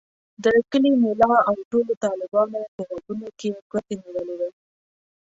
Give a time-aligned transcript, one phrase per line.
[0.43, 4.49] د کلي ملا او ټولو طالبانو په غوږونو کې ګوتې نیولې وې.